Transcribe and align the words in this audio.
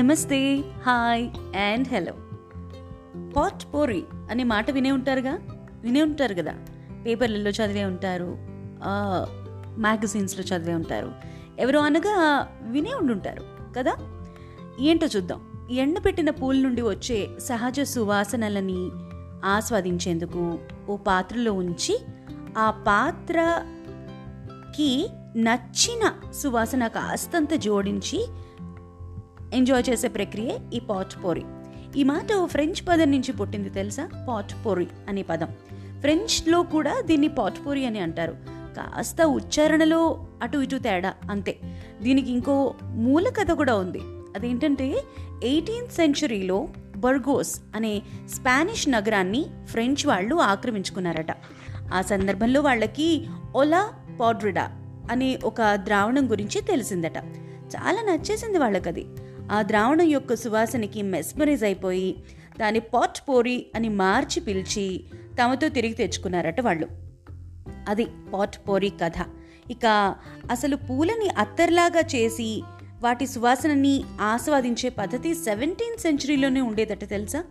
నమస్తే 0.00 0.64
hi 0.86 1.56
and 1.56 1.88
hello. 1.88 2.12
Pot 3.36 3.74
పోరి 3.74 4.02
అనే 4.30 4.44
మాట 4.44 4.70
వినే 4.70 4.90
ఉంటారుగా? 4.90 5.38
వినే 5.82 6.02
ఉంటారు 6.02 6.34
కదా? 6.34 6.54
పేపర్లలో 7.06 7.50
చదివే 7.50 7.84
ఉంటారు 7.84 8.36
మ్యాగజైన్స్లో 9.80 10.44
చదివే 10.44 10.74
ఉంటారు. 10.74 11.12
ఎవరో 11.58 11.80
అనగా 11.80 12.46
వినే 12.62 12.94
ఉండుంటారు 12.94 13.44
కదా? 13.76 13.96
ఏంటో 14.80 15.06
చూద్దాం. 15.06 15.68
ఎండబెట్టిన 15.70 16.30
పూల 16.30 16.56
నుండి 16.56 16.82
వచ్చే 16.82 17.28
సహజ 17.40 17.80
సువాసనలని 17.80 18.90
ఆస్వాదించేందుకు 19.44 20.58
ఓ 20.88 20.96
పాత్రలో 20.96 21.52
ఉంచి 21.52 21.98
ఆ 22.58 22.70
పాత్రకి 22.70 25.10
నచ్చిన 25.36 26.12
సువాసన 26.42 26.86
కాస్తంత 26.86 27.54
జోడించి 27.54 28.26
ఎంజాయ్ 29.54 29.84
చేసే 29.90 30.08
ప్రక్రియ 30.08 30.58
ఈ 30.74 30.78
పాట్ 30.78 31.24
పోరి. 31.24 31.42
ఈ 31.96 32.04
మాట 32.04 32.44
ఫ్రెంచ్ 32.44 32.88
పదం 32.88 33.10
నుంచి 33.10 33.32
పుట్టింది 33.32 33.70
తెలుసా? 33.70 34.08
పాట్ 34.28 34.66
పోరి 34.66 34.86
అనే 35.08 35.22
పదం. 35.22 35.48
ఫ్రెంచ్లో 36.00 36.62
కూడా 36.62 37.00
దీన్ని 37.00 37.28
పాట్ 37.28 37.66
పోరి 37.66 37.86
అని 37.86 37.98
అంటారు. 37.98 38.36
కాస్త 38.76 39.22
ఉచ్చారణలో 39.22 40.26
అటు 40.42 40.58
ఇటు 40.58 40.76
తేడా 40.76 41.14
అంతే. 41.30 41.58
దీనికి 42.02 42.30
ఇంకో 42.30 42.74
మూల 42.82 43.28
కథ 43.28 43.50
కూడా 43.50 43.74
ఉంది. 43.74 44.00
అదేంటంటే 44.36 45.04
ఎయిటీన్త్ 45.44 45.92
సెంచురీలో 45.92 46.68
బర్గోస్ 46.96 47.60
అనే 47.76 48.02
స్పానిష్ 48.28 48.88
నగరాన్ని 48.88 49.46
ఫ్రెంచ్ 49.66 50.06
వాళ్ళు 50.06 50.34
ఆక్రమించుకున్నారట. 50.34 51.36
ఆ 51.94 52.02
సందర్భంలో 52.02 52.60
వాళ్ళకి 52.60 53.26
ఒలా 53.54 53.90
పాడ్రిడా 54.20 54.72
అనే 55.10 55.38
ఒక 55.44 55.74
ద్రావణం 55.74 56.30
గురించి 56.30 56.60
తెలిసిందట. 56.60 57.16
చాలా 57.76 58.02
నచ్చేసింది 58.02 58.58
వాళ్ళకది. 58.58 59.06
ఆ 59.50 59.62
ద్రావణం 59.62 60.06
యొక్క 60.06 60.34
సువాసనకి 60.34 61.02
మెస్మరైజ్ 61.02 61.64
అయిపోయి 61.64 62.24
దాని 62.60 62.80
పాట్ 62.80 63.28
పోరి 63.28 63.66
అని 63.74 63.88
మార్చి 63.88 64.40
పిలిచి 64.40 65.04
తమతో 65.42 65.68
తిరిగి 65.68 65.92
తెచ్చుకున్నారట 65.92 66.60
వాళ్ళు. 66.60 66.88
అది 67.88 68.06
పాట్ 68.34 68.56
పోరి 68.68 68.92
కథ. 69.02 69.12
ఇక 69.70 70.14
అసలు 70.50 70.76
పూలని 70.76 71.28
అత్తర్లాగా 71.28 72.00
చేసి 72.00 72.62
వాటి 73.02 73.26
సువాసనని 73.26 74.04
ఆస్వాదించే 74.20 74.88
పద్ధతి 74.88 75.34
సెవెంటీన్త్ 75.34 76.00
సెంచురీలోనే 76.00 76.60
ఉండేదట 76.60 77.04
తెలుసా? 77.04 77.44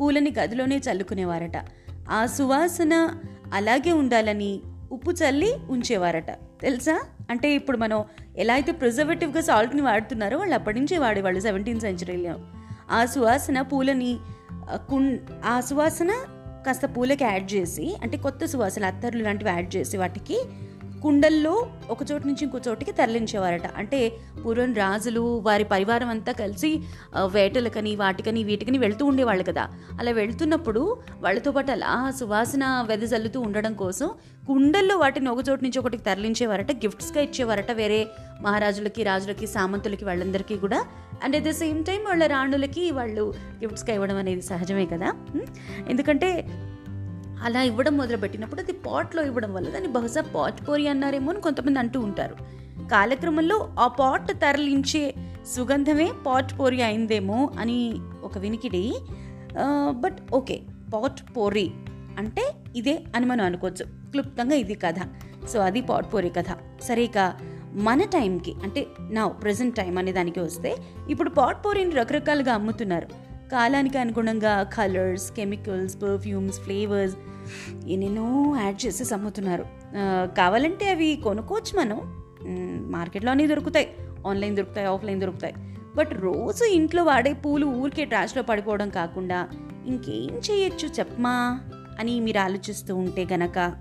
పూలని 0.00 0.34
గదిలోనే 0.38 0.76
చల్లుకునేవారట. 0.76 1.64
ఆ 2.10 2.26
సువాసన 2.26 3.18
అలాగే 3.52 3.92
ఉండాలని 3.92 4.60
ఉప్పు 4.92 5.10
చల్లి 5.10 5.54
ఉంచేవారట. 5.70 6.30
తెలుసా? 6.30 7.02
అంటే 7.30 7.54
ఇప్పుడు 7.54 7.76
మనం 7.76 8.04
ఎలా 8.38 8.54
అయితే 8.54 8.72
ప్రిజర్వేటివ్గా 8.72 9.40
సాల్ట్ని 9.40 9.82
వాడుతున్నారో 9.82 10.38
వాళ్ళు 10.38 10.54
అప్పటి 10.54 10.78
నుంచే 10.78 10.98
వాడేవాళ్ళు 10.98 11.40
సెవెంటీన్ 11.40 11.80
సెంచురీలో 11.80 12.34
ఆ 12.90 13.04
సువాసన 13.04 13.60
పూలని 13.60 14.18
కుం 14.90 15.18
ఆ 15.44 15.60
సువాసన 15.60 16.12
కాస్త 16.66 16.86
పూలకి 16.96 17.24
యాడ్ 17.24 17.52
చేసి 17.52 17.96
అంటే 18.02 18.16
కొత్త 18.16 18.44
సువాసన 18.44 18.84
అత్తర్లు 18.84 19.22
లాంటివి 19.22 19.50
యాడ్ 19.50 19.76
చేసి 19.76 19.96
వాటికి 19.96 20.38
కుండల్లో 21.02 21.66
ఒక 21.90 21.98
చోటు 22.12 22.26
నుంచి 22.26 22.44
ఇంకో 22.44 22.58
చోటికి 22.68 22.92
తరలించేవారట. 22.92 23.66
అంటే 23.76 24.12
పూర్వం 24.44 24.74
రాజులు 24.74 25.38
వారి 25.38 25.64
పరివారం 25.64 26.08
అంతా 26.08 26.32
కలిసి 26.32 26.70
వేటలకని 27.24 27.96
వాటికని 27.96 28.44
వీటికని 28.44 28.78
వెళ్తూ 28.78 29.06
ఉండేవాళ్ళు 29.06 29.44
కదా. 29.44 29.64
అలా 30.00 30.12
వెళ్తున్నప్పుడు 30.12 30.96
వాళ్ళతో 31.20 31.50
పాటు 31.50 31.70
అలా 31.70 32.12
సువాసన 32.20 32.64
వెదజల్లుతూ 32.88 33.40
ఉండడం 33.40 33.74
కోసం 33.74 34.10
కుండల్లో 34.46 34.96
వాటిని 34.96 35.28
ఒక 35.28 35.38
చోటు 35.48 35.62
నుంచి 35.62 35.78
ఒకటికి 35.78 36.04
తరలించేవారట 36.04 36.72
గిఫ్ట్స్గా 36.72 37.22
ఇచ్చేవారట 37.22 37.70
వేరే 37.70 38.08
మహారాజులకి 38.42 39.02
రాజులకి 39.02 39.46
సామంతులకి 39.46 40.04
వాళ్ళందరికీ 40.04 40.56
కూడా. 40.56 40.84
And 41.24 41.36
at 41.36 41.44
the 41.44 41.50
same 41.50 41.84
time 41.84 42.04
వాళ్ళ 42.04 42.26
రాణులకి 42.26 42.90
వాళ్ళు 42.90 43.34
గిఫ్ట్స్గా 43.60 43.94
ఇవ్వడం 43.94 44.16
అనేది 44.16 44.42
సహజమే 44.42 44.86
కదా. 44.86 45.12
Hmm? 45.34 45.48
ఎందుకంటే 45.88 46.46
అలా 47.44 47.62
ఇవ్వడం 47.62 47.96
మొదలుపెట్టినప్పుడు 47.96 48.60
అది 48.60 48.72
పాట్లో 48.72 49.22
ఇవ్వడం 49.22 49.54
వల్ల 49.54 49.68
దాన్ని 49.70 49.88
బహుశా 49.88 50.20
పాట్ 50.20 50.68
పోరి 50.68 50.88
అన్నారేమో 50.88 51.32
అని 51.32 51.40
కొంతమంది 51.40 51.78
అంటూ 51.78 52.00
ఉంటారు. 52.00 52.34
కాలక్రమంలో 52.88 53.74
ఆ 53.78 53.86
పాట్ 53.86 54.28
తరలించే 54.28 55.14
సుగంధమే 55.56 56.12
పాట్ 56.26 56.58
పోరి 56.58 56.82
అయిందేమో 56.82 57.50
అని 57.58 57.94
ఒక 58.22 58.38
వినికిడి. 58.38 58.94
బట్ 59.90 60.18
ఓకే 60.34 60.60
పాట్ 60.94 61.36
పోరి. 61.36 61.70
అంటే 62.18 62.52
ఇదే 62.76 62.98
అని 63.16 63.26
మనం 63.26 63.44
అనుకోవచ్చు. 63.44 63.84
క్లుప్తంగా 63.84 64.54
ఇది 64.54 64.74
కథ. 64.74 64.94
సో 65.48 65.60
అది 65.60 65.80
పాట్ 65.80 66.06
కథ. 66.16 66.44
సరే 66.82 67.04
ఇక 67.04 67.32
మన 67.72 68.02
టైంకి 68.02 68.54
అంటే 68.62 68.86
నా 69.10 69.28
ప్రజెంట్ 69.28 69.76
టైం 69.76 69.98
అనే 69.98 70.12
దానికి 70.12 70.40
వస్తే 70.40 70.76
ఇప్పుడు 71.10 71.30
పాట్పోరీని 71.30 71.90
రకరకాలుగా 71.90 72.54
అమ్ముతున్నారు. 72.54 73.06
కాలానికి 73.52 73.98
అనుగుణంగా 73.98 74.62
కలర్స్ 74.62 75.32
కెమికల్స్ 75.32 76.02
పర్ఫ్యూమ్స్ 76.02 76.60
ఫ్లేవర్స్ 76.60 77.16
ఎన్నెన్నో 77.86 78.56
యాడ్ 78.62 78.86
చేసి 78.86 79.14
అమ్ముతున్నారు. 79.14 79.64
కావాలంటే 80.36 80.90
అవి 80.90 81.20
కొనుక్కోవచ్చు 81.24 81.78
మనం. 81.80 82.24
మార్కెట్లోనే 82.90 83.46
దొరుకుతాయి. 83.46 83.94
ఆన్లైన్ 84.26 84.56
దొరుకుతాయి 84.56 84.86
ఆఫ్లైన్ 84.86 85.20
దొరుకుతాయి. 85.20 85.54
బట్ 85.96 86.10
రోజు 86.12 86.64
ఇంట్లో 86.64 87.04
వాడే 87.04 87.32
పూలు 87.32 87.66
ఊరికే 87.66 88.04
ట్రాష్లో 88.04 88.42
పడిపోవడం 88.42 88.88
కాకుండా 88.88 89.48
ఇంకేం 89.86 90.40
చేయొచ్చు 90.50 90.88
చెప్పమా? 90.88 91.60
అని 91.98 92.20
మీరు 92.20 92.38
ఆలోచిస్తూ 92.38 92.96
ఉంటే 92.96 93.26
గనక 93.32 93.74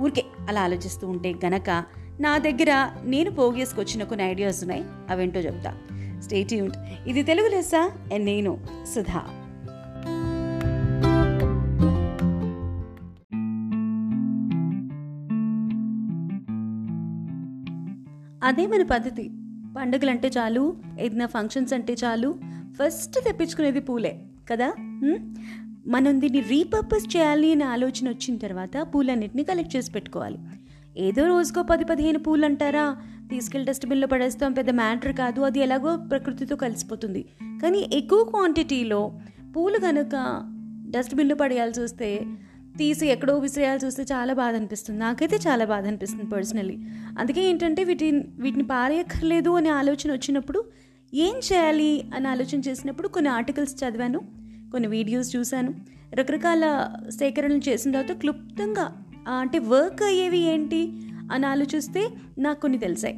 ఊరికే 0.00 0.24
అలా 0.48 0.62
ఆలోచిస్తూ 0.62 1.08
ఉంటే 1.08 1.34
గనక 1.44 1.84
నా 2.20 2.38
దగ్గర 2.38 2.90
నేను 3.04 3.30
పోగేసుకొచ్చిన 3.30 4.04
కొన్ని 4.04 4.26
ఐడియాస్ 4.26 4.62
ఉన్నాయి 4.62 4.84
అవేంటో 5.10 5.40
చెప్తా. 5.40 5.78
స్టేట్యూన్ 6.20 6.70
ఇది 7.06 7.22
తెలుగు 7.22 7.48
లెస్సా 7.48 7.92
నేను 8.16 8.58
సుధా. 8.94 9.22
అదే 18.44 18.66
మన 18.66 18.82
పద్ధతి. 18.82 19.30
పండుగలు 19.76 20.10
అంటే 20.10 20.28
చాలు 20.28 20.76
ఏదైనా 21.00 21.26
ఫంక్షన్స్ 21.26 21.72
అంటే 21.72 21.92
చాలు 21.92 22.38
ఫస్ట్ 22.72 23.24
తెప్పించుకునేది 23.24 23.80
పూలే 23.80 24.20
కదా? 24.50 24.74
మనం 25.92 26.20
దీన్ని 26.20 26.40
రీపర్పస్ 26.40 27.06
చేయాలి 27.12 27.48
అనే 27.52 27.64
ఆలోచన 27.64 28.08
వచ్చిన 28.08 28.36
తర్వాత 28.36 28.74
పూలన్నిటిని 28.92 29.42
కలెక్ట్ 29.44 29.76
చేసి 29.76 29.90
పెట్టుకోవాలి. 29.92 30.38
ఏదో 30.96 31.22
రోజుకో 31.26 31.62
పది 31.62 31.84
పదిహేను 31.84 32.18
పూలు 32.18 32.44
అంటారా 32.44 32.84
తీసుకెళ్ళి 33.30 33.66
డస్ట్బిన్లో 33.70 34.06
పడేస్తాం 34.06 34.52
పెద్ద 34.52 34.70
మ్యాటర్ 34.70 35.12
కాదు 35.12 35.40
అది 35.40 35.60
ఎలాగో 35.60 35.96
ప్రకృతితో 36.10 36.56
కలిసిపోతుంది. 36.56 37.22
కానీ 37.62 37.80
ఎక్కువ 37.92 38.20
క్వాంటిటీలో 38.30 39.00
పూలు 39.56 39.78
కనుక 39.78 40.14
డస్ట్బిన్లో 40.94 41.34
పడేయాల్సి 41.34 41.80
వస్తే 41.80 42.10
తీసి 42.78 43.06
ఎక్కడో 43.06 43.34
విసిరేయాల్సి 43.38 43.86
వస్తే 43.86 44.02
చాలా 44.12 44.32
బాధ 44.32 44.54
అనిపిస్తుంది. 44.54 44.98
నాకైతే 44.98 45.36
చాలా 45.46 45.64
బాధ 45.64 45.86
అనిపిస్తుంది 45.86 46.26
పర్సనలీ 46.34 46.76
అందుకే 47.18 47.42
ఏంటంటే 47.50 47.84
వీటిని 47.84 48.20
వీటిని 48.38 48.66
పారేయక్కర్లేదు 48.74 49.50
అనే 49.50 49.70
ఆలోచన 49.80 50.10
వచ్చినప్పుడు 50.12 50.60
ఏం 51.12 51.36
చేయాలి 51.48 51.92
అని 52.14 52.28
ఆలోచన 52.28 52.60
చేసినప్పుడు 52.68 53.08
కొన్ని 53.08 53.30
ఆర్టికల్స్ 53.38 53.74
చదివాను. 53.82 54.39
కొన్ని 54.72 54.88
వీడియోస్ 54.96 55.30
చూశాను. 55.36 55.72
రకరకాల 56.18 56.64
సేకరణలు 57.18 57.62
చేసిన 57.68 57.90
తర్వాత 57.94 58.12
క్లుప్తంగా 58.22 58.86
అంటే 59.40 59.58
వర్క్ 59.72 60.02
అయ్యేవి 60.10 60.40
ఏంటి 60.52 60.82
అని 61.34 61.46
ఆలోచిస్తే 61.52 62.02
నాకు 62.44 62.60
కొన్ని 62.60 62.78
తెలిసాయి. 62.84 63.16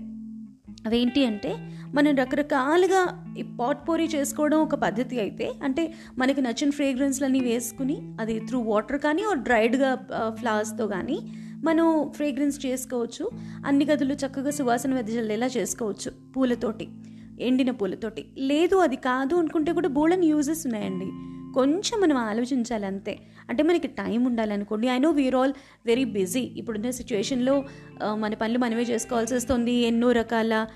అవేంటి 0.87 1.21
అంటే 1.31 1.51
మనం 1.97 2.13
రకరకాలుగా 2.21 3.01
ఈ 3.41 3.43
పాట్ 3.59 3.83
పోరీ 3.89 4.07
చేసుకోవడం 4.15 4.59
ఒక 4.67 4.75
పద్ధతి 4.85 5.17
అయితే 5.25 5.47
అంటే 5.67 5.83
మనకి 6.21 6.41
నచ్చిన 6.47 6.71
ఫ్రేగ్రెన్స్లన్నీ 6.79 7.41
వేసుకుని 7.49 7.97
అది 8.21 8.35
త్రూ 8.49 8.59
వాటర్ 8.71 8.99
కానీ 9.07 9.23
ఓ 9.31 9.35
డ్రైడ్గా 9.49 9.91
ఫ్లవర్స్తో 10.39 10.87
కానీ 10.95 11.19
మనం 11.69 11.87
ఫ్రేగ్రెన్స్ 12.17 12.57
చేసుకోవచ్చు. 12.67 13.25
అన్ని 13.67 13.85
గదులు 13.91 14.15
చక్కగా 14.23 14.53
సువాసన 14.59 14.95
వెదజల్లేలా 14.99 15.49
చేసుకోవచ్చు 15.57 16.11
పూలతోటి 16.37 16.87
ఎండిన 17.49 17.71
పూలతోటి. 17.81 18.23
లేదు 18.51 18.77
అది 18.87 18.97
కాదు 19.09 19.35
అనుకుంటే 19.43 19.71
కూడా 19.79 19.91
బోల్డన్ 19.99 20.27
యూజెస్ 20.33 20.65
ఉన్నాయండి. 20.69 21.11
కొంచెం 21.55 21.97
మనం 22.01 22.17
ఆలోచించాలి 22.17 22.87
అంతే 22.87 23.15
అంటే 23.51 23.63
మనకి 23.69 23.89
time 24.01 24.21
ఉండాలనుకోండి. 24.25 24.87
I 24.89 24.99
know 24.99 25.11
we're 25.11 25.35
all 25.35 25.53
very 25.87 26.05
busy 26.17 26.41
ఇప్పుడున్న 26.57 26.91
సిచ్యువేషన్లో 26.91 27.55
మన 28.15 28.35
పనులు 28.35 28.59
మనమే 28.59 28.83
చేసుకోవాల్సి 28.83 29.35
వస్తుంది. 29.35 29.73
ఎన్నో 29.73 30.09
రకాల 30.13 30.67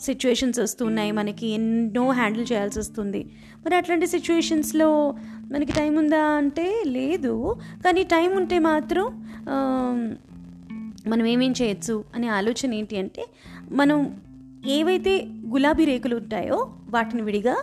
సిచ్యువేషన్స్ 0.00 0.60
వస్తున్నాయి 0.60 1.12
మనకి. 1.12 1.48
ఎన్నో 1.48 2.04
హ్యాండిల్ 2.10 2.46
చేయాల్సి 2.52 2.78
వస్తుంది. 2.78 3.20
మరి 3.64 3.76
అట్లాంటి 3.76 4.06
సిచ్యువేషన్స్లో 4.06 4.88
మనకి 5.52 5.72
టైం 5.72 5.92
ఉందా 5.96 6.22
అంటే 6.40 6.66
లేదు. 6.86 7.34
కానీ 7.84 8.02
టైం 8.14 8.30
ఉంటే 8.36 8.58
మాత్రం 8.58 9.06
మనం 11.06 11.26
ఏమేం 11.26 11.52
చేయొచ్చు 11.62 11.94
అనే 12.14 12.26
ఆలోచన 12.28 12.74
ఏంటి 12.74 12.96
అంటే 12.96 13.22
మనం 13.72 13.98
ఏవైతే 14.68 15.28
గులాబీ 15.48 15.84
రేకులు 15.84 16.16
ఉంటాయో 16.16 16.70
వాటిని 16.90 17.22
విడిగా 17.22 17.54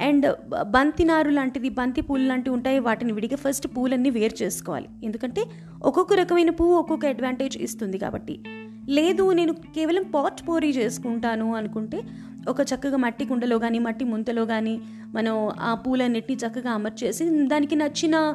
అండ్ 0.00 0.26
బంతి 0.62 1.04
నారు 1.04 1.30
లాంటిది 1.30 1.68
బంతి 1.68 2.00
పూలు 2.00 2.22
లాంటివి 2.22 2.56
ఉంటాయో 2.56 2.82
వాటిని 2.82 3.12
విడిగా 3.12 3.36
ఫస్ట్ 3.36 3.66
పూలన్నీ 3.76 4.10
వేరు 4.10 4.44
చేసుకోవాలి. 4.44 4.88
ఎందుకంటే 5.04 5.44
ఒక్కొక్క 5.82 6.14
రకమైన 6.14 6.50
పువ్వు 6.50 6.74
ఒక్కొక్క 6.74 7.06
అడ్వాంటేజ్ 7.06 7.58
ఇస్తుంది 7.58 7.98
కాబట్టి. 7.98 8.40
లేదు 8.88 9.32
నేను 9.32 9.52
కేవలం 9.52 10.02
పాట్ 10.14 10.48
పోరీ 10.48 10.70
చేసుకుంటాను 10.70 11.54
అనుకుంటే 11.54 12.00
ఒక 12.48 12.60
చక్కగా 12.60 12.96
మట్టి 12.96 13.24
కుండలో 13.24 13.58
కానీ 13.58 13.78
మట్టి 13.78 14.04
ముంతలో 14.04 14.46
కానీ 14.46 14.80
మనం 15.14 15.50
ఆ 15.60 15.74
పూలన్నిటిని 15.74 16.38
చక్కగా 16.46 16.70
అమర్చేసి 16.70 17.46
దానికి 17.46 17.76
నచ్చిన 17.76 18.34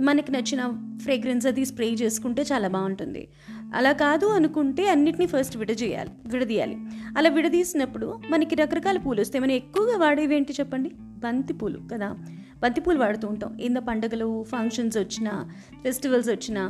మనకి 0.00 0.32
నచ్చిన 0.32 0.72
ఫ్రేగ్రెన్స్ 1.02 1.46
అది 1.46 1.64
స్ప్రే 1.64 1.90
చేసుకుంటే 1.90 2.42
చాలా 2.42 2.68
బాగుంటుంది. 2.68 3.28
అలా 3.74 3.92
కాదు 3.92 4.26
అనుకుంటే 4.26 4.88
అన్నిటినీ 4.88 5.26
ఫస్ట్ 5.26 5.56
విడజేయాలి 5.56 6.10
విడదీయాలి. 6.26 6.76
అలా 7.18 7.30
విడదీసినప్పుడు 7.30 8.18
మనకి 8.30 8.54
రకరకాల 8.54 8.98
పూలు 8.98 9.20
వస్తాయి. 9.20 9.42
మనం 9.42 9.52
ఎక్కువగా 9.52 9.98
వాడేవి 9.98 10.36
ఏంటి 10.36 10.52
చెప్పండి? 10.52 10.90
బంతి 10.94 11.52
పూలు 11.52 11.80
కదా. 11.92 12.16
బంతి 12.62 12.80
పూలు 12.80 12.98
వాడుతూ 12.98 13.28
ఉంటాం. 13.28 13.58
ఏందో 13.60 13.80
పండుగలు 13.80 14.42
ఫంక్షన్స్ 14.42 14.98
వచ్చినా 14.98 15.50
ఫెస్టివల్స్ 15.82 16.28
వచ్చినా 16.28 16.62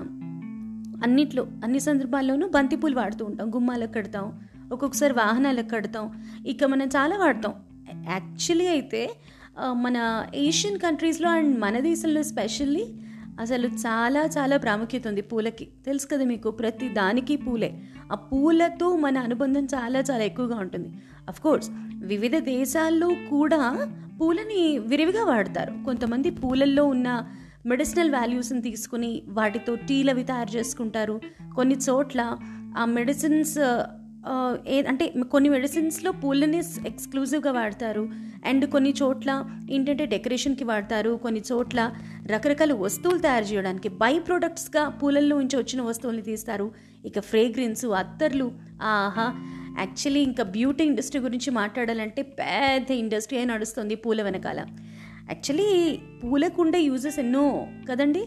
అన్నిట్లో 1.03 1.47
అన్ని 1.65 1.81
సందర్భాల్లోనూ 1.81 2.49
బంతిపూలు 2.49 2.97
వాడుతూ 2.97 3.25
ఉంటాం. 3.25 3.55
గుమ్మాలకు 3.55 3.93
కడతాం. 3.93 4.41
ఒక్కొక్కసారి 4.73 5.13
వాహనాలకు 5.13 5.69
కడతాం. 5.69 6.25
ఇక 6.47 6.65
మనం 6.65 6.87
చాలా 6.87 7.17
వాడతాం. 7.17 7.55
యాక్చువల్లీ 8.09 8.67
అయితే 8.67 9.11
మన 9.73 10.27
ఏషియన్ 10.35 10.79
కంట్రీస్లో 10.79 11.29
అండ్ 11.31 11.61
మన 11.61 11.79
దేశంలో 11.79 12.23
స్పెషల్లీ 12.23 12.87
అసలు 13.41 13.67
చాలా 13.67 14.21
చాలా 14.21 14.57
ప్రాముఖ్యత 14.57 15.09
ఉంది 15.09 15.23
పూలకి. 15.23 15.69
తెలుసు 15.87 16.07
కదా 16.07 16.25
మీకు 16.25 16.51
ప్రతి 16.51 16.89
దానికి 16.89 17.37
పూలే. 17.37 17.71
ఆ 18.13 18.15
పూలతో 18.15 18.97
మన 18.97 19.19
అనుబంధం 19.19 19.65
చాలా 19.65 19.99
చాలా 20.01 20.25
ఎక్కువగా 20.25 20.57
ఉంటుంది. 20.57 20.89
కోర్స్ 21.43 21.71
వివిధ 22.05 22.37
దేశాల్లో 22.37 23.11
కూడా 23.31 23.61
పూలని 24.21 24.79
విరివిగా 24.79 25.25
వాడతారు. 25.25 25.75
కొంతమంది 25.85 26.31
పూలల్లో 26.31 26.85
ఉన్న 26.85 27.29
మెడిసినల్ 27.67 28.11
వాల్యూస్ని 28.11 28.63
తీసుకుని 28.63 29.23
వాటితో 29.29 29.75
టీలు 29.75 30.11
అవి 30.11 30.25
తయారు 30.25 30.57
చేసుకుంటారు. 30.57 31.21
కొన్ని 31.57 31.77
చోట్ల 31.91 32.37
ఆ 32.79 32.85
మెడిసిన్స్ 32.85 33.59
ఏ 34.69 34.83
అంటే 34.83 35.07
కొన్ని 35.33 35.49
మెడిసిన్స్లో 35.49 36.13
పూలని 36.13 36.59
ఎక్స్క్లూజివ్గా 36.87 37.53
వాడతారు. 37.53 38.09
అండ్ 38.47 38.71
కొన్ని 38.71 38.95
చోట్ల 39.03 39.45
ఏంటంటే 39.71 40.07
డెకరేషన్కి 40.07 40.65
వాడతారు. 40.65 41.21
కొన్ని 41.23 41.43
చోట్ల 41.53 41.93
రకరకాల 42.27 42.73
వస్తువులు 42.73 43.19
తయారు 43.19 43.45
చేయడానికి 43.45 43.89
బై 43.89 44.19
ప్రొడక్ట్స్గా 44.19 44.89
పూలల్లో 44.89 45.39
నుంచి 45.39 45.57
వచ్చిన 45.57 45.83
వస్తువుల్ని 45.83 46.23
తీస్తారు. 46.23 46.71
ఇక 47.05 47.21
ఫ్రేగ్రెన్స్ 47.21 47.85
అత్తర్లు 47.85 48.53
ఆహా. 48.83 49.35
యాక్చువల్లీ 49.79 50.21
ఇంకా 50.21 50.45
బ్యూటీ 50.45 50.85
ఇండస్ట్రీ 50.85 51.21
గురించి 51.21 51.51
మాట్లాడాలంటే 51.51 52.23
పెద్ద 52.23 52.91
ఇండస్ట్రీ 52.91 53.45
నడుస్తుంది 53.45 53.95
పూల 53.95 54.23
వెనకాల. 54.23 54.67
యాక్చువల్లీ 55.31 55.99
పూలకుండే 56.25 56.81
యూజెస్ 56.81 57.19
ఎన్నో 57.19 57.67
కదండి? 57.91 58.25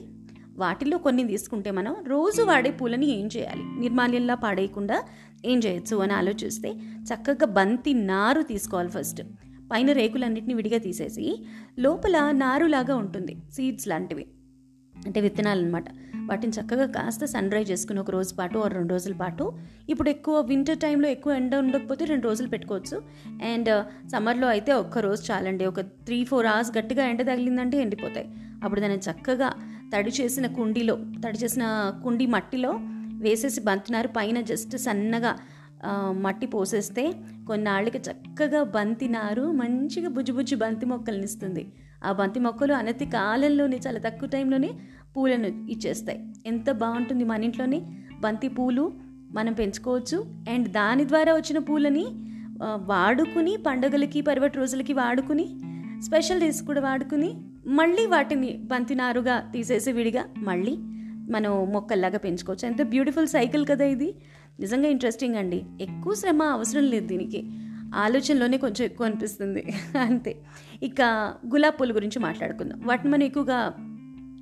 వాటిల్లో 0.62 0.98
కొన్ని 0.98 1.24
తీసుకుంటే 1.28 1.72
మనం 1.72 1.94
రోజు 2.08 2.42
వాడే 2.42 2.72
పూలని 2.72 3.08
ఏం 3.20 3.26
చేయాలి? 3.38 3.64
నిర్మాల్యంలా 3.80 4.36
పాడేయకుండా 4.36 4.98
ఏం 5.46 5.60
చేయొచ్చు 5.60 5.96
అని 5.98 6.14
ఆలోచిస్తే 6.14 6.70
చక్కగా 7.10 7.48
బంతి 7.58 7.94
నారు 8.12 8.42
తీసుకోవాలి 8.42 8.90
ఫస్ట్ 8.90 9.22
పైన 9.72 9.92
రేకులన్నిటిని 9.92 10.54
విడిగా 10.54 10.80
తీసేసి 10.80 11.26
లోపల 11.80 12.18
నారులాగా 12.36 12.96
ఉంటుంది 13.04 13.36
సీడ్స్ 13.52 13.88
లాంటివి. 13.88 14.26
అంటే 15.08 15.20
విత్తనాలు 15.22 15.62
అనమాట 15.66 15.88
వాటిని 16.30 16.54
చక్కగా 16.58 16.86
కాస్త 16.96 17.26
సన్ 17.26 17.50
డ్రై 17.50 17.62
చేసుకుని 17.64 18.00
ఒక 18.00 18.12
రోజు 18.12 18.34
పాటు 18.36 18.58
ఒక 18.60 18.68
రెండు 18.74 18.92
రోజుల 18.94 19.14
పాటు 19.22 19.46
ఇప్పుడు 19.90 20.10
ఎక్కువ 20.10 20.36
వింటర్ 20.42 20.78
టైంలో 20.78 21.08
ఎక్కువ 21.10 21.34
ఎండ 21.34 21.56
ఉండకపోతే 21.56 22.04
రెండు 22.06 22.26
రోజులు 22.28 22.50
పెట్టుకోవచ్చు. 22.50 22.98
అండ్ 23.52 23.70
uh, 23.70 23.82
సమ్మర్లో 24.14 24.48
అయితే 24.48 24.72
ఒక్క 24.74 24.98
రోజు 24.98 25.22
చాలండి. 25.32 25.66
ఒక 25.66 25.82
త్రీ 26.08 26.20
ఫోర్ 26.24 26.46
అవర్స్ 26.46 26.72
గట్టిగా 26.78 27.06
ఎండ 27.08 27.22
తగిలిందంటే 27.22 27.78
ఎండిపోతాయి. 27.78 28.28
అప్పుడు 28.64 28.80
దాన్ని 28.82 29.00
చక్కగా 29.10 29.50
తడి 29.94 30.12
చేసిన 30.22 30.48
కుండీలో 30.58 30.96
తడి 31.26 31.38
చేసిన 31.44 31.64
కుండీ 32.04 32.26
మట్టిలో 32.26 32.72
వేసేసి 33.26 33.62
బంతినారు. 33.62 34.12
పైన 34.20 34.42
జస్ట్ 34.42 34.76
సన్నగా 34.88 35.34
uh, 35.90 36.12
మట్టి 36.26 36.48
పోసేస్తే 36.48 37.06
కొన్నాళ్ళకి 37.48 38.02
చక్కగా 38.10 38.64
బంతి 38.78 39.08
నారు 39.08 39.46
మంచిగా 39.62 40.10
బుజ్జి 40.10 40.36
బుజ్జి 40.40 40.56
బంతి 40.56 40.86
మొక్కల్ని 40.86 41.28
ఇస్తుంది. 41.32 41.66
ఆ 42.04 42.12
బంతి 42.12 42.40
మొక్కలు 42.40 42.74
అనతి 42.74 43.06
కాలంలోనే 43.06 43.80
చాలా 43.88 44.00
తక్కువ 44.00 44.30
టైంలోనే 44.34 44.70
పూలను 45.18 45.48
ఇచ్చేస్తాయి. 45.48 46.20
ఎంత 46.46 46.72
బాగుంటుంది 46.72 47.24
మన 47.24 47.44
ఇంట్లోని 47.44 47.80
బంతి 48.20 48.48
పూలు 48.48 48.94
మనం 49.32 49.54
పెంచుకోవచ్చు. 49.54 50.26
అండ్ 50.50 50.68
దాని 50.70 51.08
ద్వారా 51.08 51.34
వచ్చిన 51.34 51.58
పూలని 51.58 52.06
వాడుకుని 52.64 53.58
పండుగలకి 53.68 54.22
పర్వటి 54.22 54.58
రోజులకి 54.58 54.94
వాడుకుని 54.94 55.46
స్పెషల్ 56.02 56.40
డేస్ 56.40 56.62
కూడా 56.62 56.82
వాడుకుని 56.82 57.34
మళ్ళీ 57.68 58.06
వాటిని 58.06 58.52
బంతి 58.64 58.96
నారుగా 58.96 59.50
తీసేసి 59.54 59.92
విడిగా 59.92 60.24
మళ్ళీ 60.38 60.76
మనం 61.32 61.72
మొక్కల్లాగా 61.74 62.18
పెంచుకోవచ్చు. 62.18 62.68
ఎంత 62.68 62.82
బ్యూటిఫుల్ 62.82 63.28
సైకిల్ 63.28 63.66
కదా 63.70 63.86
ఇది. 63.86 64.16
నిజంగా 64.60 64.88
ఇంట్రెస్టింగ్ 64.88 65.36
అండి. 65.36 65.64
ఎక్కువ 65.82 66.14
శ్రమ 66.14 66.44
అవసరం 66.44 66.84
లేదు 66.84 67.08
దీనికి. 67.08 67.42
ఆలోచనలోనే 67.96 68.58
కొంచెం 68.58 68.86
ఎక్కువ 68.86 69.08
అనిపిస్తుంది. 69.08 69.74
అంతే. 70.00 70.42
ఇక 70.84 71.02
గులాబ్ 71.54 71.80
పూల 71.80 71.96
గురించి 71.96 72.20
మాట్లాడుకుందాం. 72.20 72.82
వాటిని 72.86 73.12
మనం 73.12 73.24
ఎక్కువగా 73.24 73.74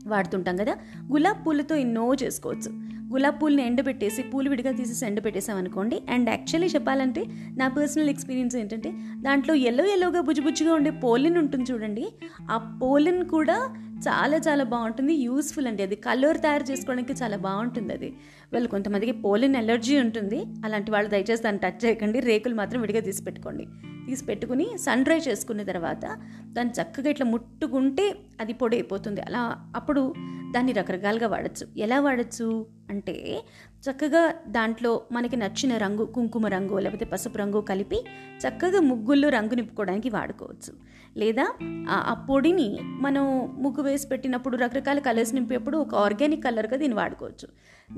వాడుతుంటాం 0.08 0.58
కదా. 0.58 0.76
గులాబ్ 1.12 1.48
పూలతో 1.48 1.76
ఎన్నో 1.76 2.14
చేసుకోవచ్చు. 2.24 2.89
గులాబ్ 3.12 3.42
పూలని 3.42 3.66
ఎండబెట్టేసి 3.66 4.24
పూలు 4.24 4.50
విడిగా 4.50 4.72
తీసేసి 4.72 5.06
ఎండబెట్టేసాం 5.06 5.58
అనుకోండి 5.58 6.02
అండ్ 6.10 6.30
యాక్చువల్లీ 6.30 6.68
చెప్పాలంటే 6.68 7.26
నా 7.58 7.68
పర్సనల్ 7.68 8.10
ఎక్స్పీరియన్స్ 8.10 8.56
ఏంటంటే 8.56 8.94
దాంట్లో 9.22 9.54
ఎల్లో 9.54 9.86
ఎల్లోగా 9.86 10.22
బుజ్జిబుజ్జిగా 10.22 10.74
ఉండే 10.74 10.90
పోలిన్ 10.90 11.38
ఉంటుంది 11.38 11.72
చూడండి. 11.72 12.08
ఆ 12.52 12.80
పోలిన్ 12.82 13.26
కూడా 13.26 13.76
చాలా 14.00 14.38
చాలా 14.38 14.64
బాగుంటుంది 14.64 15.14
యూస్ఫుల్ 15.14 15.68
అండి. 15.68 15.84
అది 15.84 15.96
కలర్ 15.96 16.38
తయారు 16.38 16.64
చేసుకోవడానికి 16.64 17.14
చాలా 17.14 17.38
బాగుంటుంది 17.38 17.94
అది. 17.94 18.10
వాళ్ళు 18.54 18.70
కొంతమందికి 18.70 19.12
పోలిన్ 19.12 19.56
ఎలర్జీ 19.56 20.00
ఉంటుంది. 20.00 20.44
అలాంటి 20.66 20.92
వాళ్ళు 20.92 21.10
దయచేసి 21.10 21.44
దాన్ని 21.44 21.70
టచ్ 21.70 21.86
చేయకండి. 21.86 22.20
రేకులు 22.20 22.56
మాత్రం 22.56 22.82
విడిగా 22.82 23.00
తీసి 23.00 23.24
పెట్టుకోండి. 23.24 23.68
తీసి 24.08 24.26
పెట్టుకుని 24.26 24.68
సన్ 24.76 25.04
డ్రై 25.04 25.18
చేసుకున్న 25.18 25.64
తర్వాత 25.64 26.18
దాన్ని 26.44 26.82
చక్కగా 26.82 27.10
ఇట్లా 27.10 27.26
ముట్టుకుంటే 27.26 28.16
అది 28.42 28.54
పొడి 28.54 28.76
అయిపోతుంది. 28.76 29.22
అలా 29.22 29.72
అప్పుడు 29.76 30.14
దాన్ని 30.52 30.72
రకరకాలుగా 30.72 31.28
వాడచ్చు. 31.28 31.68
ఎలా 31.78 32.00
వాడచ్చు? 32.00 32.79
అంటే 32.90 33.44
చక్కగా 33.90 34.34
దాంట్లో 34.48 35.02
మనకి 35.12 35.36
నచ్చిన 35.36 35.78
రంగు 35.78 36.06
కుంకుమ 36.06 36.48
రంగు 36.48 36.80
లేకపోతే 36.80 37.06
పసుపు 37.06 37.38
రంగు 37.38 37.62
కలిపి 37.62 38.06
చక్కగా 38.48 38.82
ముగ్గుల్లో 38.82 39.30
రంగు 39.30 39.56
నింపుకోవడానికి 39.56 40.10
వాడుకోవచ్చు. 40.10 40.74
లేదా 41.18 41.54
ఆ- 41.90 42.26
పొడిని 42.30 42.78
మనం 42.82 43.56
ముగ్గు 43.60 43.82
వేసి 43.82 44.08
పెట్టినప్పుడు 44.08 44.58
రకరకాల 44.58 45.00
కలర్స్ 45.00 45.34
నింపేప్పుడు 45.34 45.78
ఒక 45.78 45.96
ఆర్గానిక్ 45.96 46.44
కలర్గా 46.44 46.78
దీన్ని 46.78 46.98
వాడుకోవచ్చు. 46.98 47.48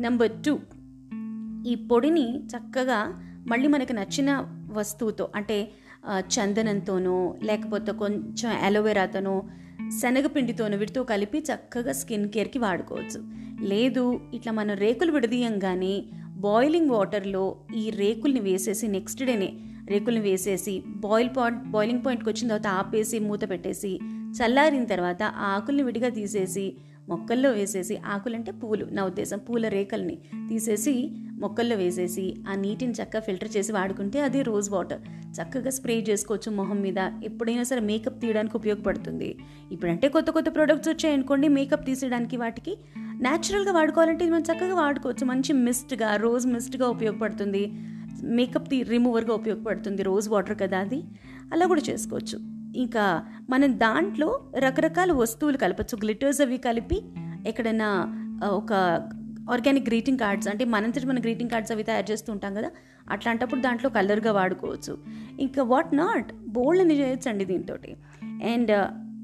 నెంబర్ 0.01 0.31
టూ 0.31 0.59
ఈ 1.67 1.75
పొడిని 1.75 2.45
చక్కగా 2.45 3.27
మళ్ళీ 3.47 3.67
మనకు 3.67 3.93
నచ్చిన 3.93 4.47
వస్తువుతో 4.71 5.29
అంటే 5.35 5.71
చందనంతోనో 6.19 7.37
లేకపోతే 7.43 7.91
కొంచెం 7.91 8.63
అలోవెరాతోనో 8.63 9.43
శనగపిండితోనో 10.01 10.77
వీటితో 10.77 11.03
కలిపి 11.03 11.39
చక్కగా 11.39 11.91
స్కిన్ 11.91 12.29
కేర్కి 12.29 12.59
వాడుకోవచ్చు. 12.59 13.50
లేదు 13.61 14.21
ఇట్లా 14.33 14.51
మనం 14.51 14.75
రేకులు 14.77 15.11
విడదీయంగానే 15.11 16.03
బాయిలింగ్ 16.37 16.89
వాటర్లో 16.89 17.55
ఈ 17.75 17.89
రేకుల్ని 17.89 18.39
వేసేసి 18.39 18.87
నెక్స్ట్ 18.87 19.25
డేనే 19.25 19.49
రేకుల్ని 19.89 20.21
వేసేసి 20.21 20.83
బాయిల్ 20.87 21.29
పాయింట్ 21.37 21.63
బాయిలింగ్ 21.63 22.03
పాయింట్కి 22.03 22.29
వచ్చిన 22.29 22.47
తర్వాత 22.47 22.67
ఆపేసి 22.67 23.19
మూత 23.19 23.49
పెట్టేసి 23.49 23.99
చల్లారిన 24.39 24.85
తర్వాత 24.85 25.23
ఆ 25.23 25.47
ఆకుల్ని 25.55 25.83
విడిగా 25.83 26.09
తీసేసి 26.09 26.77
మొక్కల్లో 27.09 27.51
వేసేసి 27.51 27.97
ఆకులంటే 27.97 28.51
పూలు 28.51 28.85
నా 28.91 29.05
ఉద్దేశం 29.05 29.39
పూల 29.39 29.67
రేకల్ని 29.67 30.15
తీసేసి 30.49 30.93
మొక్కల్లో 31.39 31.75
వేసేసి 31.75 32.37
ఆ 32.47 32.55
నీటిని 32.55 32.91
చక్కగా 32.91 33.19
ఫిల్టర్ 33.19 33.57
చేసి 33.57 33.71
వాడుకుంటే 33.71 34.19
అది 34.19 34.41
రోజ్ 34.41 34.69
వాటర్ 34.69 35.01
చక్కగా 35.39 35.69
స్ప్రే 35.69 36.01
చేసుకోవచ్చు 36.09 36.51
మొహం 36.51 36.81
మీద. 36.81 36.99
ఎప్పుడైనా 37.23 37.63
సరే 37.63 37.79
మేకప్ 37.79 38.21
తీయడానికి 38.21 38.57
ఉపయోగపడుతుంది. 38.57 39.37
ఇప్పుడంటే 39.71 40.09
కొత్త 40.09 40.29
కొత్త 40.31 40.55
ప్రొడక్ట్స్ 40.55 40.89
వచ్చాయనుకోండి 40.89 41.47
మేకప్ 41.47 41.85
తీసేయడానికి 41.85 42.37
వాటికి 42.37 42.77
న్యాచురల్గా 43.21 43.71
వాడుకోవాలంటే 43.71 44.25
ఇది 44.25 44.33
మనం 44.33 44.43
చక్కగా 44.53 44.75
వాడుకోవచ్చు. 44.75 45.25
మంచి 45.25 45.53
మిస్ట్గా 45.53 46.15
రోజ్ 46.15 46.47
మిస్ట్గా 46.47 46.87
ఉపయోగపడుతుంది. 46.87 47.71
మేకప్ 48.23 48.69
ది 48.69 48.83
రిమూవర్గా 48.83 49.33
ఉపయోగపడుతుంది. 49.33 50.03
రోజ్ 50.03 50.29
వాటర్ 50.29 50.57
కదా 50.61 50.79
అది. 50.79 51.03
అలా 51.53 51.65
కూడా 51.65 51.81
చేసుకోవచ్చు. 51.89 52.39
ఇంకా 52.77 53.23
మనం 53.49 53.79
దాంట్లో 53.79 54.41
రకరకాల 54.57 55.11
వస్తువులు 55.11 55.57
కలపచ్చు. 55.57 55.97
గ్లిటర్స్ 55.97 56.41
అవి 56.41 56.57
కలిపి 56.57 57.01
ఎక్కడైనా 57.47 58.17
ఒక 58.45 58.73
ఆర్గానిక్ 59.51 59.87
గ్రీటింగ్ 59.87 60.17
కార్డ్స్ 60.17 60.47
అంటే 60.47 60.65
మనంతటి 60.65 61.05
మన 61.05 61.19
గ్రీటింగ్ 61.19 61.49
కార్డ్స్ 61.49 61.71
అవి 61.71 61.83
తయారు 61.83 62.11
చేస్తూ 62.11 62.33
ఉంటాం 62.33 62.53
కదా. 62.53 62.69
అట్లాంటప్పుడు 63.09 63.61
దాంట్లో 63.61 63.89
కలర్గా 63.89 64.31
వాడుకోవచ్చు. 64.31 64.97
ఇంకా 65.39 65.63
వాట్ 65.63 65.95
నాట్ 65.95 66.33
బోల్డ్ 66.33 66.81
అని 66.81 66.99
చేయొచ్చండి 66.99 67.45
దీంతో 67.45 67.73
అండ్ 68.23 68.71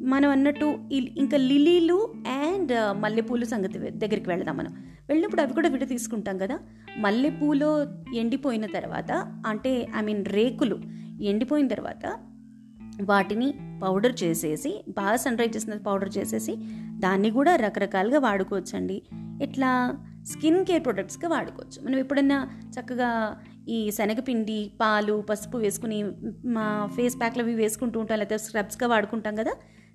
మనం 0.01 0.29
అన్నట్టు 0.29 0.79
ఇంకా 1.17 1.37
లిలీలు 1.37 2.13
అండ్ 2.27 3.01
మల్లెపూలు 3.01 3.45
సంగతి 3.45 3.79
దగ్గరికి 3.79 4.29
వెళదాం 4.29 4.57
మనం. 4.57 4.71
వెళ్ళినప్పుడు 5.09 5.41
అవి 5.41 5.53
కూడా 5.53 5.69
విడ 5.69 5.87
తీసుకుంటాం 5.87 6.37
కదా? 6.37 6.59
మల్లెపూలు 6.97 7.87
ఎండిపోయిన 8.15 8.65
తర్వాత 8.65 9.11
అంటే 9.47 9.87
ఐ 9.97 10.01
మీన్ 10.01 10.25
రేకులు 10.25 10.79
ఎండిపోయిన 11.21 11.67
తర్వాత 11.67 12.17
వాటిని 13.03 13.53
పౌడర్ 13.83 14.23
చేసేసి 14.23 14.85
బాగా 14.89 15.15
సన్ 15.15 15.35
డ్రై 15.35 15.51
చేసిన 15.55 15.73
పౌడర్ 15.73 16.17
చేసేసి 16.17 16.55
దాన్ని 16.99 17.31
కూడా 17.31 17.55
రకరకాలుగా 17.55 18.19
వాడుకోవచ్చండి. 18.19 19.01
ఇట్లా 19.43 19.97
స్కిన్ 20.23 20.65
కేర్ 20.65 20.83
ప్రొడక్ట్స్గా 20.83 21.29
వాడుకోవచ్చు. 21.29 21.85
మనం 21.85 21.99
ఎప్పుడన్నా 21.99 22.49
చక్కగా 22.79 23.37
ఈ 23.69 23.91
శనగపిండి 23.91 24.71
పాలు 24.81 25.23
పసుపు 25.29 25.57
వేసుకుని 25.57 26.03
మా 26.45 26.89
ఫేస్ 26.95 27.19
ప్యాక్లు 27.19 27.43
అవి 27.43 27.55
వేసుకుంటూ 27.55 27.99
ఉంటాం 27.99 28.19
లేకపోతే 28.19 28.37
స్క్రబ్స్గా 28.37 28.89
వాడుకుంటాం 28.89 29.35
కదా? 29.35 29.51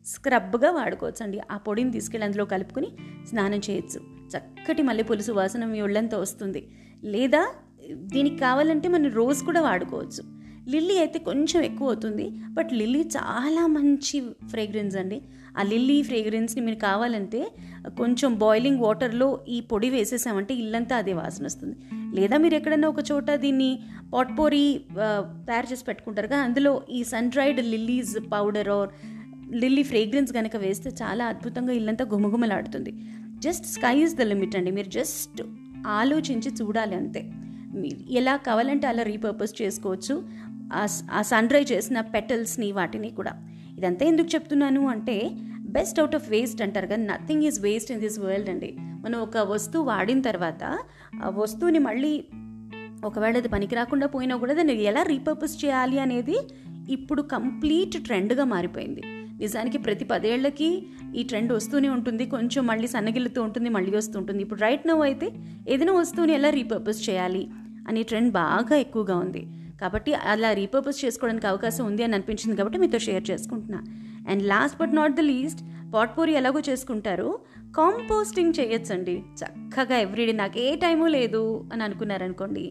స్క్రబ్గా 0.06 0.70
వాడుకోవచ్చు 0.70 1.24
అండి 1.24 1.40
ఆ 1.50 1.56
పొడిని 1.56 1.90
తీసుకెళ్ళి 1.90 2.26
అందులో 2.26 2.44
కలుపుకొని 2.44 2.88
స్నానం 3.28 3.60
చేయొచ్చు. 3.70 4.00
చక్కటి 4.32 4.82
మల్లెపూలు 4.82 5.22
సువాసన 5.22 5.64
మీ 5.64 5.80
ఒళ్ళంతా 5.80 6.18
వస్తుంది. 6.18 6.68
లేదా 7.04 7.54
దీనికి 7.92 8.36
కావాలంటే 8.36 8.88
మనం 8.88 9.10
రోజ్ 9.10 9.42
కూడా 9.42 9.60
వాడుకోవచ్చు. 9.60 10.42
లిల్లీ 10.70 10.98
అయితే 10.98 11.18
కొంచెం 11.18 11.62
ఎక్కువ 11.62 11.88
అవుతుంది. 11.88 12.28
బట్ 12.28 12.72
లిల్లీ 12.72 13.00
చాలా 13.00 13.66
మంచి 13.66 14.20
ఫ్రేగ్రెన్స్ 14.48 14.96
అండి. 14.96 15.22
ఆ 15.58 15.62
లిల్లీ 15.62 16.02
ఫ్రేగ్రెన్స్ని 16.02 16.64
మీరు 16.64 16.76
కావాలంటే 16.76 17.50
కొంచెం 17.88 18.34
బాయిలింగ్ 18.34 18.80
వాటర్లో 18.80 19.40
ఈ 19.48 19.60
పొడి 19.60 19.90
వేసేసామంటే 19.90 20.54
ఇల్లంతా 20.54 20.96
అదే 20.96 21.12
వాసన 21.12 21.44
వస్తుంది. 21.44 21.76
లేదా 22.20 22.36
మీరు 22.36 22.54
ఎక్కడైనా 22.54 22.88
ఒక 22.88 23.02
చోట 23.12 23.30
దీన్ని 23.30 23.82
పాట్పోరీ 24.14 24.80
తయారు 25.48 25.72
చేసి 25.72 25.84
పెట్టుకుంటారు 25.84 26.26
కదా 26.26 26.38
అందులో 26.38 26.82
ఈ 26.90 27.04
sun 27.04 27.30
dried 27.30 27.60
lilies 27.60 28.18
powder 28.32 28.68
or 28.68 28.88
lily 29.52 29.82
fragrance 29.82 30.32
కనుక 30.32 30.56
వేస్తే 30.56 30.90
చాలా 30.90 31.24
అద్భుతంగా 31.24 31.72
ఇల్లంతా 31.72 32.04
గుమగుమలాడుతుంది. 32.12 32.92
Just 33.38 33.66
sky 33.66 33.98
is 33.98 34.14
the 34.14 34.20
limit 34.20 34.56
అండి. 34.56 34.70
మీరు 34.70 34.88
జస్ట్ 34.88 35.42
ఆలోచించి 35.86 36.52
చూడాలి 36.52 36.94
అంతే. 36.94 37.30
మీరు 37.74 38.12
ఎలా 38.12 38.36
కావాలంటే 38.36 38.86
అలా 38.86 39.02
రీపర్పస్ 39.02 39.62
చేసుకోవచ్చు. 39.62 40.28
ఆ 41.12 41.22
సన్ 41.22 41.48
డ్రై 41.48 41.62
చేసిన 41.62 42.00
పెటల్స్ని 42.00 42.72
వాటిని 42.72 43.10
కూడా. 43.10 43.32
ఇదంతా 43.78 44.06
ఎందుకు 44.06 44.34
చెప్తున్నాను 44.34 44.88
అంటే 44.88 45.30
బెస్ట్ 45.60 46.00
అవుట్ 46.00 46.14
ఆఫ్ 46.14 46.30
వేస్ట్ 46.30 46.62
అంటారు 46.62 46.86
కదా 46.86 46.96
nothing 46.96 47.42
is 47.42 47.60
waste 47.60 47.92
in 47.92 48.00
this 48.00 48.18
world 48.18 48.50
అండి. 48.50 48.76
మనం 48.78 49.18
ఒక 49.20 49.36
వస్తువు 49.36 49.84
వాడిన 49.84 50.20
తర్వాత 50.20 50.78
ఆ 51.22 51.28
వస్తువుని 51.28 51.78
మళ్ళీ 51.78 52.24
ఒకవేళ 53.04 53.36
అది 53.36 53.48
పనికి 53.48 53.74
రాకుండా 53.74 54.06
పోయినా 54.06 54.36
కూడా 54.36 54.54
దాన్ని 54.54 54.82
ఎలా 54.82 55.02
రీపర్పస్ 55.02 55.64
చేయాలి 55.64 55.98
అనేది 55.98 56.36
ఇప్పుడు 56.90 57.22
కంప్లీట్ 57.22 58.04
ట్రెండ్గా 58.04 58.44
మారిపోయింది. 58.44 59.02
నిజానికి 59.38 59.78
ప్రతి 59.78 60.04
పదేళ్ళకి 60.04 60.86
ఈ 61.16 61.22
ట్రెండ్ 61.22 61.52
వస్తూనే 61.52 61.88
ఉంటుంది. 61.88 62.26
కొంచెం 62.26 62.66
మళ్ళీ 62.66 62.86
సన్నగిల్లుతూ 62.86 63.42
ఉంటుంది 63.42 63.68
మళ్ళీ 63.68 63.96
వస్తూ 63.96 64.18
ఉంటుంది. 64.18 64.42
ఇప్పుడు 64.42 64.60
రైట్ 64.60 64.86
నవ్ 64.86 65.02
అయితే 65.02 65.32
ఏదైనా 65.68 65.92
వస్తువుని 65.92 66.32
ఎలా 66.32 66.50
రీపర్పస్ 66.50 67.10
చేయాలి 67.10 67.50
అనే 67.88 68.02
ట్రెండ్ 68.02 68.32
బాగా 68.32 68.76
ఎక్కువగా 68.76 69.16
ఉంది. 69.16 69.46
కాబట్టి 69.80 70.14
అలా 70.14 70.52
రీపర్పస్ 70.52 71.04
చేసుకోవడానికి 71.04 71.46
అవకాశం 71.46 71.86
ఉంది 71.86 72.02
అని 72.02 72.14
అనిపించింది 72.14 72.56
కాబట్టి 72.56 72.78
మీతో 72.78 72.98
షేర్ 72.98 73.30
చేసుకుంటున్నా. 73.30 73.82
And 74.30 74.42
last 74.42 74.78
but 74.80 74.94
not 74.94 75.16
the 75.16 75.20
least 75.20 75.60
potpourri 75.94 76.32
ఎలాగో 76.32 76.62
చేసుకుంటారు? 76.68 77.38
కాంపోస్టింగ్ 77.76 78.52
చేయొచ్చండి. 78.60 79.22
చక్కగా 79.42 79.96
ఎవ్రీడే 79.98 80.32
నాకు 80.32 80.58
ఏ 80.58 80.76
టైము 80.76 81.06
లేదు 81.06 81.68
అని 81.72 81.82
అనుకున్నారనుకోండి. 81.82 82.70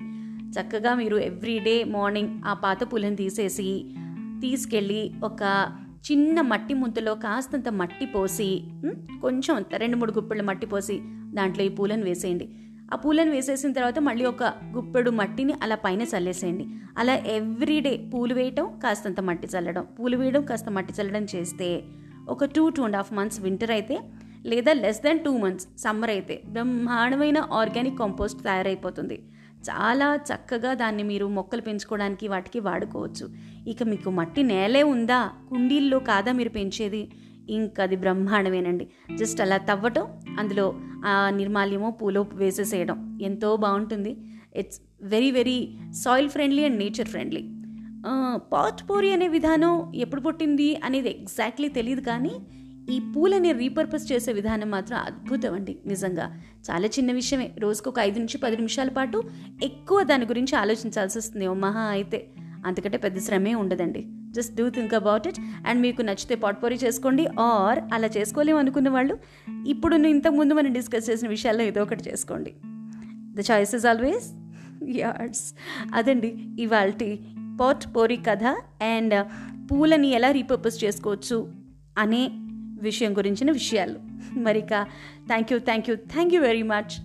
చక్కగా 0.51 0.96
మీరు 0.96 1.18
ఎవ్రీడే 1.18 1.84
మార్నింగ్ 1.84 2.41
ఆ 2.46 2.53
పాత 2.53 2.94
పూలను 2.94 3.15
తీసేసి 3.15 3.86
తీసుకెళ్ళి 4.41 5.12
ఒక 5.24 5.72
చిన్న 6.08 6.41
మట్టి 6.51 6.74
ముద్దలో 6.81 7.12
కాస్తంత 7.24 7.70
మట్టి 7.79 8.05
పోసి 8.13 8.48
కొంచెం 9.24 9.65
రెండు 9.81 9.98
మూడు 10.00 10.12
గుప్పెళ్ళ 10.17 10.43
మట్టి 10.50 10.67
పోసి 10.72 10.96
దాంట్లో 11.38 11.63
ఈ 11.67 11.72
పూలను 11.79 12.03
వేసేయండి. 12.10 12.46
ఆ 12.93 12.96
పూలను 13.03 13.31
వేసేసిన 13.36 13.72
తర్వాత 13.77 14.00
మళ్ళీ 14.08 14.24
ఒక 14.31 14.43
గుప్పెడు 14.75 15.12
మట్టిని 15.20 15.53
అలా 15.63 15.77
పైన 15.84 16.01
చల్లేసేయండి. 16.13 16.65
అలా 17.01 17.15
ఎవ్రీడే 17.36 17.93
పూలు 18.13 18.34
వేయటం 18.39 18.65
కాస్తంత 18.84 19.20
మట్టి 19.29 19.50
చల్లడం. 19.53 19.84
పూలు 19.98 20.17
వేయడం 20.22 20.43
కాస్త 20.50 20.70
మట్టి 20.77 20.96
చల్లడం 20.98 21.27
చేస్తే 21.34 21.70
ఒక 22.34 22.46
two 22.55 22.63
two 22.77 22.81
and 22.88 22.98
half 23.00 23.13
months 23.20 23.39
winter 23.46 23.74
అయితే 23.77 23.98
లేదా 24.51 24.74
less 24.84 25.01
than 25.05 25.22
two 25.25 25.31
months 25.43 25.67
summer 25.84 26.12
అయితే 26.15 26.36
బ్రహ్మాండమైన 26.53 27.39
ఆర్గానిక్ 27.62 27.98
కాంపోస్ట్ 28.01 28.39
తయారైపోతుంది. 28.48 29.17
చాలా 29.70 30.20
చక్కగా 30.30 30.74
దాన్ని 30.74 31.03
మీరు 31.03 31.25
మొక్కలు 31.27 31.62
పెంచుకోవడానికి 31.62 32.27
వాటికి 32.27 32.60
వాడుకోవచ్చు. 32.60 33.25
ఇక 33.68 33.84
మీకు 33.84 34.10
మట్టి 34.10 34.44
నేలే 34.44 34.84
ఉందా? 34.84 35.20
కుండీల్లో 35.50 36.00
కాదా 36.00 36.32
మీరు 36.32 36.50
పెంచేది? 36.50 37.12
ఇంకా 37.50 37.84
అది 37.84 37.96
బ్రహ్మాండమేనండి. 37.96 38.88
జస్ట్ 39.15 39.41
అలా 39.41 39.58
తవ్వటం 39.58 40.06
అందులో 40.39 40.65
ఆ 41.06 41.13
నిర్మాల్యమో 41.30 41.91
పూలో 41.91 42.22
వేసేసేయడం 42.34 43.20
ఎంతో 43.22 43.58
బాగుంటుంది. 43.58 44.13
It's 44.56 44.80
very 45.01 45.32
very 45.32 45.58
soil 46.03 46.30
friendly 46.30 46.65
and 46.65 46.77
nature 46.77 47.08
friendly 47.08 47.44
potpourri 48.89 49.10
అనే 49.13 49.27
విధానం 49.27 49.91
ఎప్పుడు 49.96 50.22
పుట్టింది 50.22 50.68
అనేది 50.84 51.10
ఎగ్జాక్ట్లీ 51.10 51.68
తెలియదు 51.70 52.01
కానీ 52.01 52.34
ఈ 52.90 53.12
పూలని 53.16 53.52
రీపర్పస్ 53.52 54.12
చేసే 54.12 54.34
విధానం 54.34 54.72
మాత్రం 54.72 54.98
అద్భుతం 54.98 55.54
అండి 55.54 55.78
నిజంగా. 55.86 56.40
చాలా 56.70 56.88
చిన్న 56.88 57.12
విషయమే. 57.12 57.52
రోజుకు 57.60 57.90
ఒక 57.90 58.00
ఐదు 58.00 58.20
నుంచి 58.20 58.38
పది 58.38 58.58
నిమిషాల 58.58 58.90
పాటు 58.90 59.24
ఎక్కువ 59.64 60.04
దాని 60.04 60.26
గురించి 60.26 60.56
ఆలోచించాల్సి 60.56 61.18
వస్తుంది 61.18 61.48
ఓ 61.48 61.54
మహా 61.54 61.82
అయితే. 61.82 62.28
అంతకంటే 62.66 62.98
పెద్ద 62.98 63.20
శ్రమే 63.20 63.56
ఉండదండి. 63.56 64.08
Just 64.32 64.56
do 64.56 64.70
think 64.70 64.94
about 64.94 65.28
it 65.28 65.40
and 65.68 65.82
మీకు 65.82 66.02
నచ్చితే 66.02 66.36
పాట్పోరీ 66.36 66.76
చేసుకోండి 66.76 67.28
ఆర్ 67.40 67.80
అలా 67.94 68.08
చేసుకోలేము 68.08 68.60
అనుకున్న 68.60 68.90
వాళ్ళు 68.90 69.20
ఇప్పుడు 69.68 69.96
ఇంతకుముందు 69.96 70.54
మనం 70.54 70.74
డిస్కస్ 70.74 71.10
చేసిన 71.10 71.30
విషయాల్లో 71.30 71.64
ఏదో 71.64 71.84
ఒకటి 71.84 72.10
చేసుకోండి. 72.10 72.54
The 73.36 73.40
choice 73.52 73.76
is 73.76 73.86
always 73.86 74.34
yours 74.88 75.54
అదండి 75.94 76.48
ఇవాళ 76.60 76.92
పాట్ 77.60 77.96
పోరీ 77.96 78.18
కథ 78.18 78.44
అండ్ 78.82 79.14
uh, 79.14 79.26
పూలని 79.72 80.10
ఎలా 80.10 80.32
రీపర్పస్ 80.32 80.84
చేసుకోవచ్చు 80.84 81.48
అనే 81.98 82.32
విషయం 82.82 83.18
గురించిన 83.18 83.52
విషయాలు. 83.52 84.00
మరిక 84.40 84.88
thank 85.28 85.54
you 85.54 85.60
thank 85.60 85.90
you 85.90 85.96
thank 85.96 86.34
you 86.34 86.42
very 86.42 86.64
much 86.64 87.02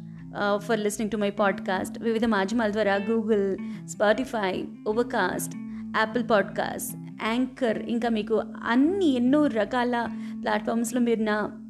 for 0.59 0.80
listening 0.80 1.11
to 1.11 1.16
my 1.16 1.30
podcast 1.30 2.02
వివిధ 2.02 2.25
మాధ్యమాల 2.25 2.73
ద్వారా 2.73 2.95
Google 2.95 3.56
Spotify 3.87 4.64
Overcast 4.88 5.54
Apple 5.99 6.25
podcast 6.30 6.97
Anchor 7.25 7.78
ఇంకా 7.78 8.09
మీకు 8.09 8.42
అన్ని 8.64 9.14
ఎన్నో 9.14 9.47
రకాల 9.47 10.09
ప్లాట్ఫామ్స్లో 10.42 11.00
మీరు 11.00 11.21
నా 11.21 11.62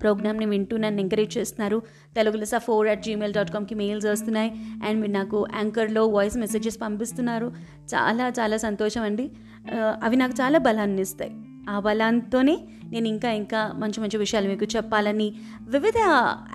ప్రోగ్రామ్ని 0.00 0.46
వింటూ 0.46 0.76
నన్ను 0.76 1.00
ఎంకరేజ్ 1.00 1.38
చేస్తున్నారు 1.38 1.82
తెలుగులో 2.16 2.58
ఫోర్ 2.58 2.88
అట్ 2.88 3.02
జీమెయిల్ 3.02 3.34
డాట్ 3.34 3.50
కామ్కి 3.50 3.74
మెయిల్స్ 3.74 4.06
వస్తున్నాయి. 4.06 4.50
అండ్ 4.86 5.00
మీరు 5.00 5.12
నాకు 5.12 5.46
యాంకర్లో 5.56 6.06
వాయిస్ 6.06 6.36
మెసేజెస్ 6.36 6.80
పంపిస్తున్నారు. 6.80 7.52
చాలా 7.94 8.28
చాలా 8.28 8.56
సంతోషం 8.56 9.02
అండి. 9.02 9.30
Uh, 9.62 9.92
అవి 10.02 10.16
నాకు 10.16 10.32
చాలా 10.32 10.58
బలాన్ని 10.58 11.02
ఇస్తాయి 11.02 11.30
ఆ 11.70 11.80
బలంతోనే 11.80 12.58
నేను 12.84 13.08
ఇంకా 13.08 13.30
ఇంకా 13.30 13.72
మంచి 13.74 14.00
మంచి 14.00 14.16
విషయాలు 14.16 14.48
మీకు 14.48 14.64
చెప్పాలని 14.64 15.34
వివిధ 15.68 15.98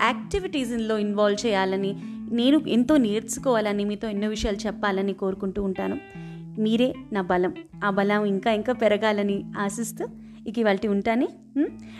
యాక్టివిటీస్లో 0.02 0.98
ఇన్వాల్వ్ 0.98 1.46
చేయాలని 1.46 1.96
నేను 2.32 2.58
ఎంతో 2.58 2.96
నేర్చుకోవాలని 2.96 3.84
మీతో 3.84 4.08
ఎన్నో 4.08 4.28
విషయాలు 4.28 4.56
చెప్పాలని 4.56 5.12
కోరుకుంటూ 5.12 5.62
ఉంటాను. 5.62 5.98
మీరే 6.60 6.94
నా 7.12 7.22
బలం. 7.22 7.54
ఆ 7.84 7.90
బలం 7.90 8.24
ఇంకా 8.24 8.52
ఇంకా 8.52 8.72
పెరగాలని 8.72 9.44
ఆశిస్తూ 9.58 10.06
ఇక 10.46 10.58
ఇవాళ 10.58 10.76
ఉంటాను 10.88 11.28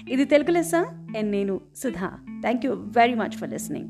ఇది 0.09 0.25
తెలుగు 0.25 0.51
లెస్స 0.51 0.75
అండ్ 0.75 1.31
నేను 1.31 1.61
Sudha. 1.77 2.11
Thank 2.41 2.67
you 2.67 2.73
very 2.73 3.15
much 3.15 3.31
for 3.31 3.51
listening 3.51 3.89